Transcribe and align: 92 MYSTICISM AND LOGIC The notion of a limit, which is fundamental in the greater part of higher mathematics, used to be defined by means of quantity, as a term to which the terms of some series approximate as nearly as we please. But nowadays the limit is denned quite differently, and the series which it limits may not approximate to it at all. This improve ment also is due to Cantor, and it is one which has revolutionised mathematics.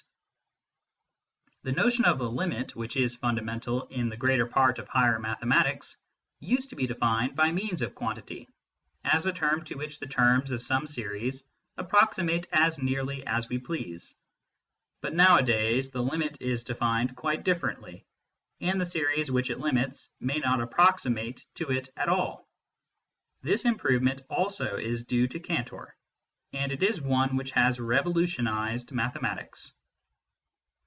92 1.63 1.75
MYSTICISM 1.79 2.05
AND 2.05 2.13
LOGIC 2.19 2.21
The 2.23 2.31
notion 2.31 2.33
of 2.33 2.33
a 2.33 2.35
limit, 2.35 2.75
which 2.75 2.97
is 2.97 3.15
fundamental 3.17 3.83
in 3.89 4.09
the 4.09 4.17
greater 4.17 4.47
part 4.47 4.79
of 4.79 4.87
higher 4.87 5.19
mathematics, 5.19 5.95
used 6.39 6.71
to 6.71 6.75
be 6.75 6.87
defined 6.87 7.35
by 7.35 7.51
means 7.51 7.83
of 7.83 7.93
quantity, 7.93 8.49
as 9.03 9.27
a 9.27 9.31
term 9.31 9.63
to 9.65 9.75
which 9.75 9.99
the 9.99 10.07
terms 10.07 10.51
of 10.51 10.63
some 10.63 10.87
series 10.87 11.43
approximate 11.77 12.47
as 12.51 12.81
nearly 12.81 13.23
as 13.27 13.47
we 13.47 13.59
please. 13.59 14.15
But 15.01 15.13
nowadays 15.13 15.91
the 15.91 16.01
limit 16.01 16.41
is 16.41 16.63
denned 16.63 17.15
quite 17.15 17.43
differently, 17.43 18.07
and 18.59 18.81
the 18.81 18.85
series 18.87 19.29
which 19.29 19.51
it 19.51 19.59
limits 19.59 20.09
may 20.19 20.39
not 20.39 20.61
approximate 20.61 21.45
to 21.57 21.69
it 21.69 21.89
at 21.95 22.09
all. 22.09 22.49
This 23.43 23.65
improve 23.65 24.01
ment 24.01 24.23
also 24.31 24.77
is 24.77 25.05
due 25.05 25.27
to 25.27 25.39
Cantor, 25.39 25.95
and 26.53 26.71
it 26.71 26.81
is 26.81 26.99
one 26.99 27.37
which 27.37 27.51
has 27.51 27.79
revolutionised 27.79 28.91
mathematics. 28.91 29.71